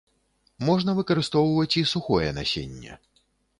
Можна 0.69 0.95
выкарыстоўваць 1.01 1.77
і 1.83 1.85
сухое 1.93 2.29
насенне. 2.41 3.01